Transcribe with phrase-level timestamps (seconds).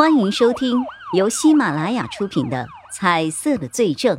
[0.00, 4.16] 欢迎收听由喜马拉雅出品的《彩色的罪证》，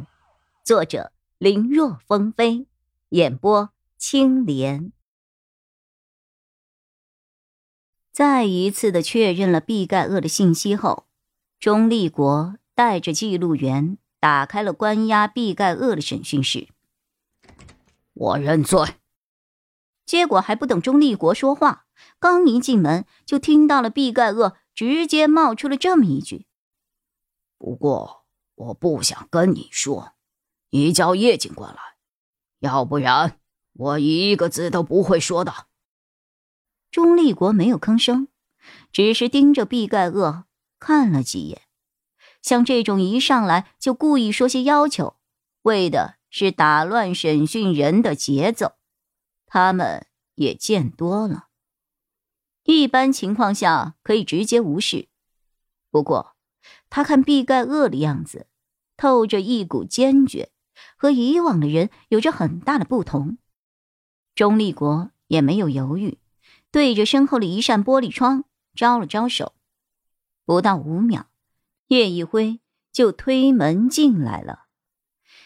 [0.64, 2.68] 作者林若风飞，
[3.10, 4.92] 演播青莲。
[8.12, 11.08] 再一次的确认了毕盖厄的信息后，
[11.60, 16.68] 钟立国带着记录员打开了关押毕盖厄的审讯室。
[18.14, 18.98] 我认罪。
[20.06, 21.86] 结果还不等钟立国说话，
[22.20, 24.58] 刚一进门就听到了毕盖厄。
[24.82, 26.48] 直接冒出了这么一句
[27.60, 30.14] ：“不过我不想跟你说，
[30.72, 31.80] 你叫叶警官来，
[32.62, 33.40] 要不然
[33.74, 35.68] 我一个字都不会说的。”
[36.90, 38.30] 钟立国没有吭声，
[38.92, 40.46] 只是盯着毕盖厄
[40.80, 41.62] 看了几眼。
[42.42, 45.16] 像这种一上来就故意说些要求，
[45.62, 48.74] 为的是打乱审讯人的节奏，
[49.46, 51.50] 他们也见多了。
[52.80, 55.08] 一般情况下可以直接无视，
[55.90, 56.36] 不过
[56.90, 58.48] 他看毕盖厄的样子，
[58.98, 60.52] 透着一股坚决，
[60.96, 63.38] 和以往的人有着很大的不同。
[64.36, 66.20] 钟立国也没有犹豫，
[66.72, 69.54] 对着身后的一扇玻璃窗招了招手，
[70.46, 71.28] 不到五秒，
[71.88, 72.60] 叶一辉
[72.92, 74.66] 就推门进来了。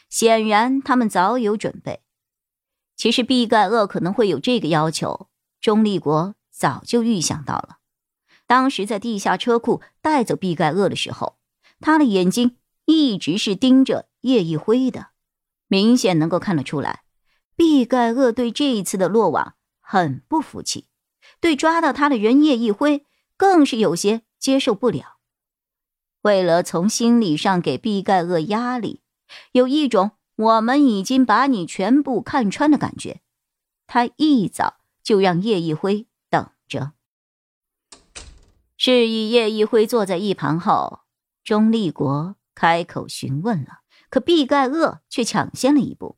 [0.10, 2.02] 显然他们早有准备。
[2.96, 6.36] 其实毕盖厄可能会有这个要求，钟立国。
[6.58, 7.80] 早就预想到了，
[8.48, 11.38] 当时在地下车库带走毕盖厄的时候，
[11.82, 15.10] 他的眼睛一直是盯着叶一辉的，
[15.68, 17.04] 明显能够看得出来，
[17.58, 20.88] 毕盖厄对这一次的落网很不服气，
[21.42, 25.18] 对抓到他的人叶一辉更是有些接受不了。
[26.22, 29.02] 为了从心理上给毕盖厄压力，
[29.52, 33.22] 有一种我们已经把你全部看穿的感觉，
[33.86, 36.08] 他一早就让叶一辉。
[36.68, 36.94] 着，
[38.78, 41.02] 示意叶一辉坐在一旁后，
[41.44, 46.18] 钟立国开口询问了，可毕盖厄却抢先了一步：“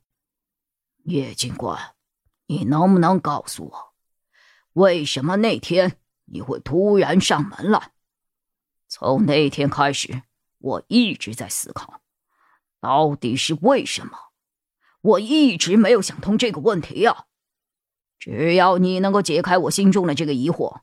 [1.04, 1.94] 叶警官，
[2.46, 3.94] 你能不能告诉我，
[4.72, 7.92] 为什么那天你会突然上门来？
[8.88, 10.22] 从那天开始，
[10.58, 12.00] 我一直在思考，
[12.80, 14.18] 到底是为什么？
[15.00, 17.26] 我一直没有想通这个问题呀。”
[18.18, 20.80] 只要你能够解开我心中的这个疑惑，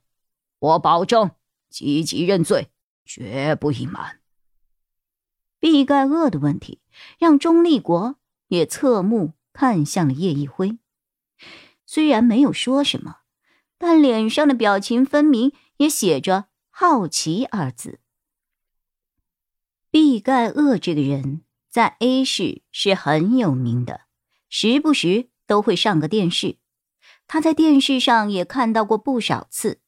[0.59, 1.31] 我保证
[1.69, 2.69] 积极认罪，
[3.05, 4.19] 绝不隐瞒。
[5.59, 6.79] 毕盖厄的问题
[7.17, 8.15] 让钟立国
[8.47, 10.77] 也侧目看向了叶一辉，
[11.85, 13.17] 虽然没有说什么，
[13.77, 17.99] 但脸上的表情分明也写着好奇二字。
[19.89, 24.01] 毕盖厄这个人在 A 市是很有名的，
[24.49, 26.57] 时不时都会上个电视。
[27.27, 29.81] 他在电视上也看到过不少次，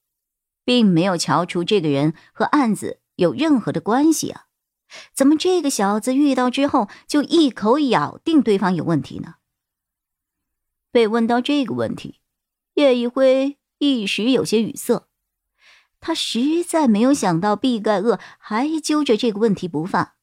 [0.64, 4.46] 并没有瞧出这个人和案子有任何的关系啊！
[5.14, 9.34] 怎么这个小子遇到之后就一口咬定对方有问题呢？
[10.90, 12.20] 被问到这个问题，
[12.74, 15.06] 叶一辉一时有些语塞。
[16.00, 20.14] 他实在没有想到毕盖厄还揪着这个问题不放。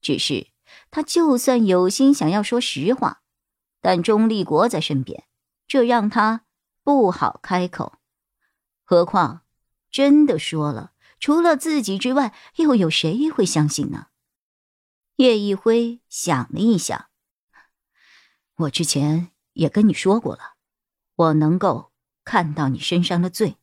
[0.00, 0.48] 只是
[0.90, 3.22] 他就算有心想要说实话，
[3.80, 5.24] 但钟立国在身边。
[5.70, 6.46] 这让他
[6.82, 8.00] 不好开口，
[8.82, 9.42] 何况
[9.88, 14.08] 真的说了，除了自己之外，又有谁会相信呢？
[15.14, 17.06] 叶一辉想了一想，
[18.56, 20.54] 我之前也跟你说过了，
[21.14, 21.92] 我能够
[22.24, 23.54] 看到你身上的罪。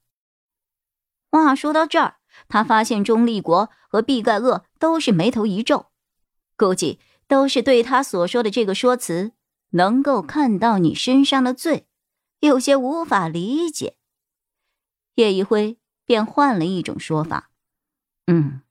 [1.29, 5.88] 话说到这儿，他发现钟立国和毕盖厄都是眉头一皱，
[6.56, 9.34] 估计都是对他所说的这个说辞
[9.72, 11.84] “能够看到你身上的罪”。
[12.40, 13.98] 有些无法理解，
[15.16, 17.50] 叶一辉便换了一种说法
[18.28, 18.62] ：“嗯，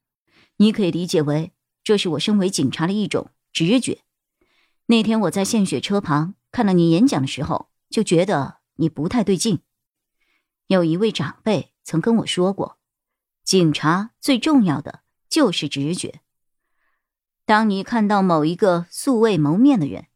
[0.59, 4.03] 你可以理解为这是我身为警察的一种直觉。
[4.87, 9.61] 那天我在献血车旁看到你演讲的时候，就觉得你不太对劲。
[10.69, 12.79] 有一位长辈曾跟我说过，
[13.43, 16.21] 警察最重要的就是直觉。
[17.45, 20.07] 当你看到某一个素未谋面的人，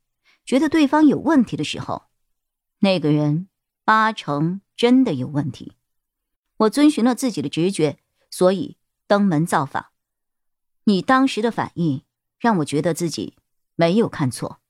[0.45, 2.05] 觉得对方有问题的时候。”
[2.81, 3.49] 那个人
[3.85, 5.77] 八成真的有问题。
[6.59, 7.99] 我遵循了自己的直觉，
[8.31, 9.87] 所以登门造访。
[10.85, 12.03] 你当时的反应
[12.39, 13.37] 让我觉得自己
[13.77, 14.61] 没有看错。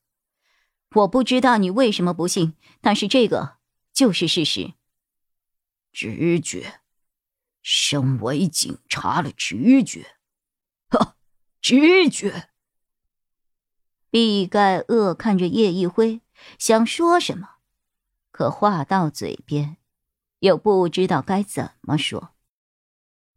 [0.95, 3.59] 我不知道你为什么不信，但是这个
[3.93, 4.75] 就是事实。
[5.93, 6.81] 直觉，
[7.63, 10.17] 身为警察的直觉，
[10.89, 11.17] 哈，
[11.61, 12.51] 直觉。
[14.11, 16.21] 毕盖厄看着叶一辉，
[16.59, 17.60] 想说什么。
[18.31, 19.77] 可话到嘴边，
[20.41, 22.31] 又不知道该怎么说。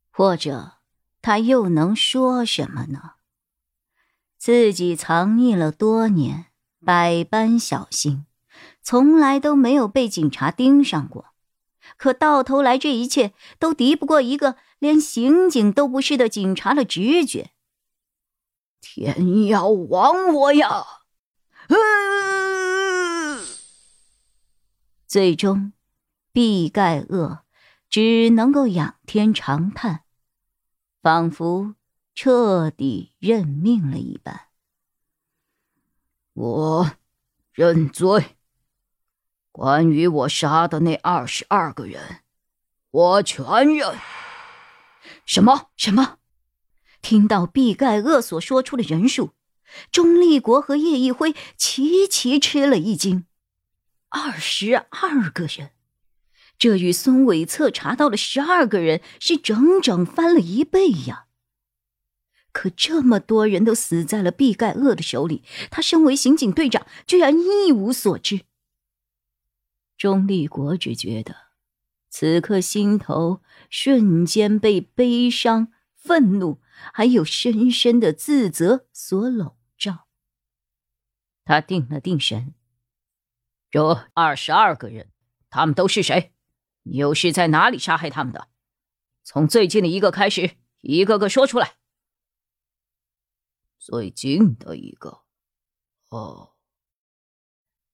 [0.10, 0.74] 或者，
[1.22, 3.13] 他又能说什么呢？
[4.38, 6.48] 自己藏匿了多年，
[6.86, 8.25] 百般小心，
[8.81, 11.34] 从来都没有被警察盯上过。
[11.98, 17.51] 可到头来，这一切都敌不过一个连刑警都不是的警察的直觉。
[18.81, 20.86] 天要亡我呀！
[25.13, 25.74] 最终，
[26.31, 27.45] 毕盖厄
[27.88, 30.06] 只能够仰天长叹，
[31.04, 31.75] 仿佛
[32.15, 34.48] 彻底认命了一般。
[36.33, 36.94] 我
[37.51, 38.38] 认罪。
[39.51, 42.21] 关于我杀的那二十二个人，
[42.89, 43.45] 我全
[43.75, 43.95] 认。
[45.27, 46.18] 什么什么？
[47.04, 49.36] 听到毕盖厄所说出的人数，
[49.92, 53.27] 钟立国和叶一辉齐齐吃了一惊。
[54.13, 55.71] 二十二个人，
[56.60, 61.25] 这与孙伟策查到的十二个人是整整翻了一倍呀！
[62.51, 68.42] 可这么多人都死在了毕盖厄的手里，他身为刑警队长，居然一无所知。
[69.98, 71.36] 钟立国只觉得，
[72.10, 76.62] 此刻心头瞬间被悲伤、愤怒。
[76.92, 80.07] 还有深深的自责所笼罩。
[81.45, 82.56] 他定了定神，
[83.74, 85.10] 这二十二个人，
[85.50, 86.31] 他们都是谁？
[86.84, 88.48] 又是在哪里杀害他们的？
[89.24, 91.74] 从最近的一个开始，一个个说出来。
[93.80, 95.24] 最近的一个，
[96.10, 96.54] 哦，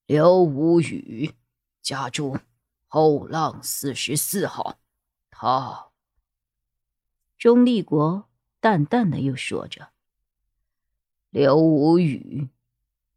[0.04, 1.34] 刘无语，
[1.80, 2.36] 家住
[2.86, 4.78] 后浪四十四号。
[5.30, 5.92] 他，
[7.38, 8.28] 钟立国。
[8.60, 9.92] 淡淡的又说着
[11.30, 12.50] ：“刘无语，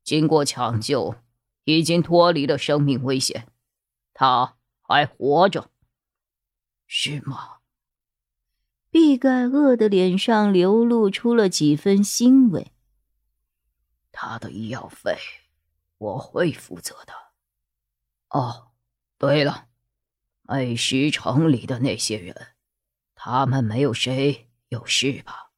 [0.01, 1.15] 经过抢救，
[1.65, 3.47] 已经脱离了生命危险，
[4.13, 5.69] 他还活着，
[6.87, 7.57] 是吗？”
[8.89, 12.71] 毕盖厄的脸上流露出了几分欣慰。
[14.11, 15.17] 他的医药费
[15.97, 17.13] 我会负责的。
[18.29, 18.71] 哦，
[19.17, 19.67] 对了，
[20.43, 22.35] 美食城里的那些人，
[23.15, 24.49] 他们没有谁。
[24.69, 25.51] 有事吧？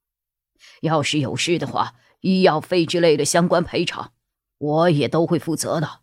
[0.81, 4.13] 要是有事的话，医药费之类的相关赔偿，
[4.57, 6.01] 我也都会负责的。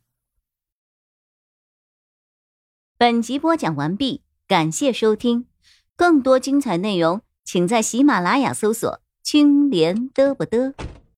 [2.96, 5.48] 本集播讲完毕，感谢收听，
[5.96, 10.74] 更多精彩内容，请在喜马拉雅搜索“青莲嘚不嘚”。